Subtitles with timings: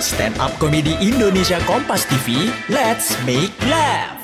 [0.00, 4.16] Stand up komedi Indonesia Kompas TV, let's make laugh.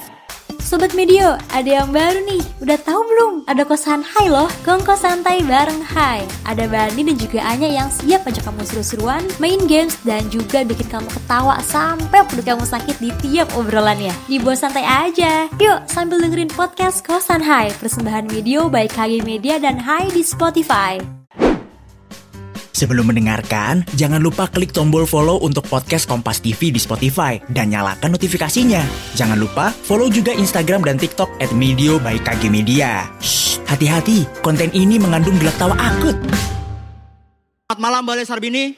[0.67, 2.43] Sobat Medio, ada yang baru nih.
[2.65, 3.35] Udah tahu belum?
[3.47, 6.27] Ada kosan Hai loh, kongko santai bareng Hai.
[6.43, 10.91] Ada Bani dan juga Anya yang siap ajak kamu seru-seruan, main games, dan juga bikin
[10.91, 14.11] kamu ketawa sampai perut kamu sakit di tiap obrolannya.
[14.27, 15.47] Dibuat santai aja.
[15.63, 21.16] Yuk, sambil dengerin podcast Kosan Hai, persembahan video by KG Media dan Hai di Spotify.
[22.77, 28.13] Sebelum mendengarkan, jangan lupa klik tombol follow untuk podcast Kompas TV di Spotify dan nyalakan
[28.13, 28.85] notifikasinya.
[29.17, 33.09] Jangan lupa follow juga Instagram dan TikTok at Medio by KG Media.
[33.65, 36.21] Hati-hati, konten ini mengandung gelak tawa akut.
[37.65, 38.77] Selamat malam Balai Sarbini.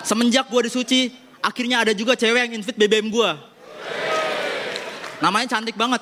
[0.00, 1.12] Semenjak gue disuci,
[1.44, 3.30] akhirnya ada juga cewek yang invite BBM gue.
[5.20, 6.00] Namanya cantik banget.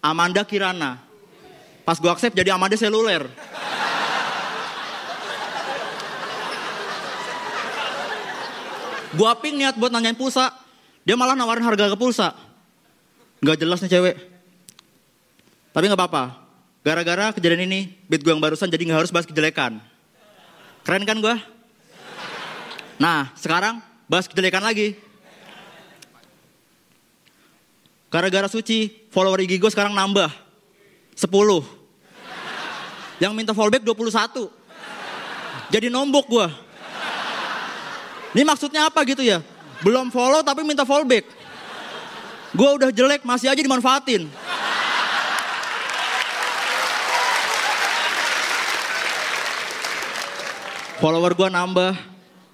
[0.00, 0.96] Amanda Kirana.
[1.84, 3.28] Pas gue accept jadi Amanda seluler.
[9.14, 10.52] Gue ping niat buat nanyain pulsa.
[11.06, 12.36] Dia malah nawarin harga ke pulsa.
[13.40, 14.16] Gak jelas nih cewek.
[15.72, 16.24] Tapi gak apa-apa.
[16.84, 19.80] Gara-gara kejadian ini, beat gue yang barusan jadi gak harus bahas kejelekan.
[20.84, 21.36] Keren kan gue?
[22.98, 24.98] Nah, sekarang bahas kejelekan lagi.
[28.08, 30.32] Gara-gara suci, follower IG gue sekarang nambah.
[31.12, 31.28] 10.
[33.20, 34.48] Yang minta fallback 21.
[35.68, 36.48] Jadi nombok gue.
[38.38, 39.42] Ini maksudnya apa gitu ya?
[39.82, 41.26] Belum follow tapi minta fallback.
[42.54, 44.30] Gue udah jelek masih aja dimanfaatin.
[51.02, 51.98] Follower gue nambah.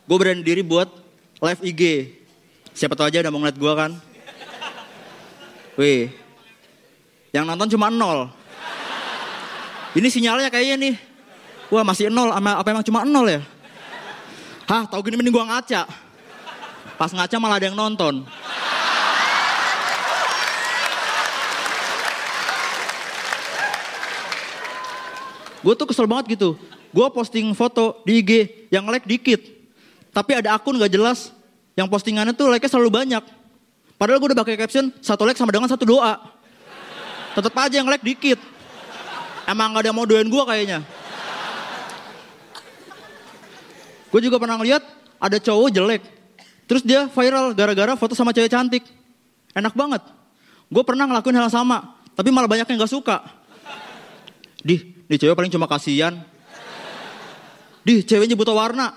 [0.08, 0.88] Gue berani diri buat
[1.44, 1.82] live IG.
[2.72, 3.92] Siapa tahu aja udah mau ngeliat gue kan.
[5.77, 6.08] Wih.
[7.28, 8.32] Yang nonton cuma nol.
[9.92, 10.94] Ini sinyalnya kayaknya nih.
[11.68, 13.44] Wah masih nol, apa emang cuma nol ya?
[14.64, 15.84] Hah, tau gini mending gua ngaca.
[16.96, 18.24] Pas ngaca malah ada yang nonton.
[25.64, 26.61] Gue tuh kesel banget gitu.
[26.92, 28.33] Gue posting foto di IG
[28.68, 29.40] yang like dikit.
[30.12, 31.33] Tapi ada akun gak jelas
[31.72, 33.24] yang postingannya tuh like-nya selalu banyak.
[33.96, 36.20] Padahal gue udah pakai caption satu like sama dengan satu doa.
[37.33, 38.36] Tetap aja yang like dikit.
[39.48, 40.84] Emang gak ada yang mau doain gue kayaknya.
[44.14, 44.79] Gue juga pernah ngeliat
[45.19, 46.07] ada cowok jelek.
[46.70, 48.86] Terus dia viral gara-gara foto sama cewek cantik.
[49.58, 50.07] Enak banget.
[50.70, 51.98] Gue pernah ngelakuin hal sama.
[52.14, 53.27] Tapi malah banyak yang gak suka.
[54.63, 56.14] Dih, nih cewek paling cuma kasihan.
[57.83, 58.95] Dih, ceweknya buta warna.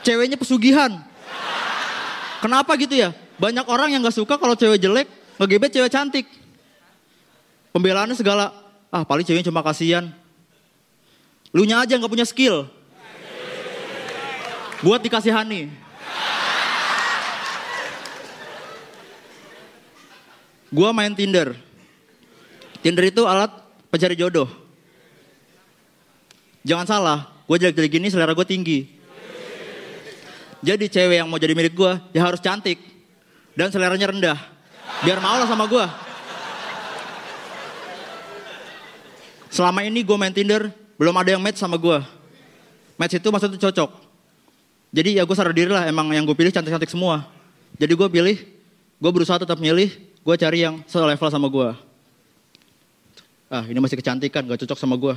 [0.00, 0.96] Ceweknya pesugihan.
[2.40, 3.12] Kenapa gitu ya?
[3.36, 5.04] Banyak orang yang gak suka kalau cewek jelek,
[5.36, 6.24] ngegebet cewek cantik.
[7.76, 8.56] Pembelaannya segala,
[8.88, 10.08] ah paling ceweknya cuma kasihan.
[11.52, 12.72] Lu nya aja gak punya skill.
[14.82, 15.70] Buat dikasihani.
[20.74, 21.54] Gua main Tinder.
[22.82, 23.52] Tinder itu alat
[23.94, 24.50] pencari jodoh.
[26.62, 28.86] Jangan salah, gue jelek-jelek gini selera gue tinggi.
[30.62, 32.78] Jadi cewek yang mau jadi milik gue, ya harus cantik.
[33.58, 34.38] Dan seleranya rendah.
[35.02, 35.86] Biar mau lah sama gue.
[39.50, 41.98] Selama ini gue main Tinder, belum ada yang match sama gue.
[42.94, 44.11] Match itu maksudnya cocok.
[44.92, 47.24] Jadi ya gue sadar diri lah, emang yang gue pilih cantik-cantik semua.
[47.80, 48.36] Jadi gue pilih,
[49.00, 51.68] gue berusaha tetap milih, gue cari yang selevel sama gue.
[53.48, 55.16] Ah ini masih kecantikan, gak cocok sama gue.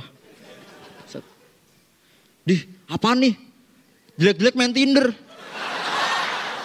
[2.46, 3.34] Dih, apa nih?
[4.16, 5.12] Jelek-jelek main Tinder.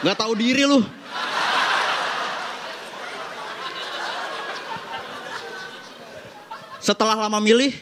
[0.08, 0.80] Gak tahu diri lu.
[6.80, 7.76] Setelah lama milih,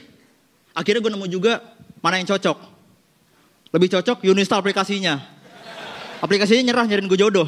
[0.73, 1.61] akhirnya gue nemu juga
[2.01, 2.78] mana yang cocok.
[3.69, 5.21] Lebih cocok Unistar aplikasinya.
[6.19, 7.47] Aplikasinya nyerah nyariin gue jodoh.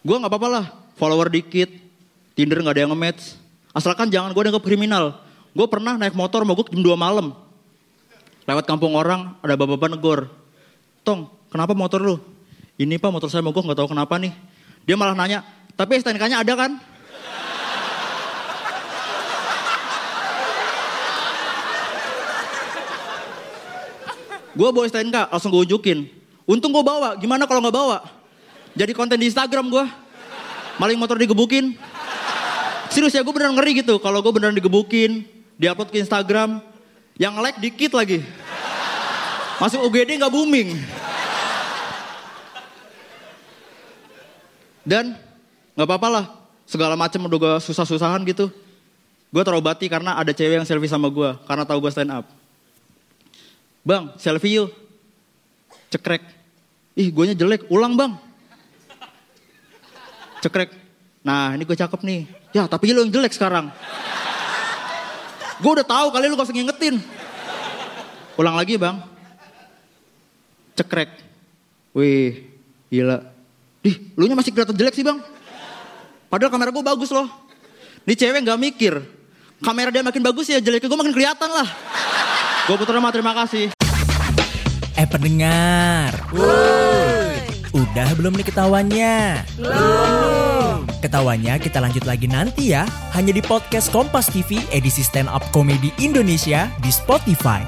[0.00, 0.64] Gue gak apa-apa lah,
[0.96, 1.68] follower dikit,
[2.32, 3.36] Tinder gak ada yang nge-match.
[3.70, 5.22] Asalkan jangan gue dianggap kriminal.
[5.54, 7.36] Gue pernah naik motor mogok jam 2 malam.
[8.48, 10.20] Lewat kampung orang, ada bapak-bapak negor.
[11.06, 12.16] Tong, kenapa motor lu?
[12.80, 14.34] Ini pak motor saya mogok gak tahu kenapa nih.
[14.88, 15.44] Dia malah nanya,
[15.76, 16.89] tapi STNK-nya ada kan?
[24.54, 26.08] Gue bawa STNK, langsung gue unjukin.
[26.48, 28.02] Untung gue bawa, gimana kalau gak bawa?
[28.74, 29.84] Jadi konten di Instagram gue.
[30.78, 31.76] Maling motor digebukin.
[32.90, 34.02] Serius ya gue beneran ngeri gitu.
[34.02, 35.22] Kalau gue beneran digebukin,
[35.60, 36.58] diupload ke Instagram.
[37.20, 38.24] Yang like dikit lagi.
[39.60, 40.74] Masuk UGD gak booming.
[44.82, 45.14] Dan
[45.76, 46.24] gak apa-apa lah.
[46.64, 48.48] Segala macam udah gue susah-susahan gitu.
[49.30, 52.39] Gue terobati karena ada cewek yang selfie sama gue karena tahu gue stand up.
[53.80, 54.70] Bang, selfie yuk.
[55.90, 56.22] Cekrek.
[56.94, 57.66] Ih, guanya jelek.
[57.72, 58.12] Ulang bang.
[60.44, 60.70] Cekrek.
[61.20, 62.20] Nah, ini gue cakep nih.
[62.52, 63.68] Ya, tapi lu yang jelek sekarang.
[65.60, 66.96] Gue udah tahu kali lu gak usah ngingetin.
[68.40, 68.96] Ulang lagi bang.
[70.76, 71.12] Cekrek.
[71.92, 72.48] Wih,
[72.88, 73.20] gila.
[73.80, 75.20] Dih, lu nya masih kelihatan jelek sih bang.
[76.32, 77.28] Padahal kamera gue bagus loh.
[78.08, 78.94] Ini cewek gak mikir.
[79.60, 81.68] Kamera dia makin bagus ya jeleknya gue makin kelihatan lah.
[82.70, 83.74] Gue putar nama terima kasih.
[84.94, 86.14] Eh pendengar.
[87.74, 89.42] Udah belum nih ketahuannya?
[89.58, 90.86] Belum.
[91.02, 92.86] Ketahuannya kita lanjut lagi nanti ya.
[93.10, 97.66] Hanya di podcast Kompas TV edisi stand up komedi Indonesia di Spotify.